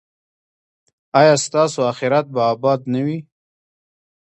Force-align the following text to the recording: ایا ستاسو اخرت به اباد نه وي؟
ایا 1.19 1.35
ستاسو 1.45 1.79
اخرت 1.91 2.25
به 2.33 2.41
اباد 2.53 2.81
نه 2.93 3.01
وي؟ 3.05 3.17